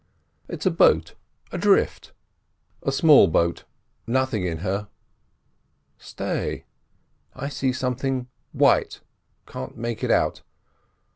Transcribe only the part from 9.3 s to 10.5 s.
can't make it out.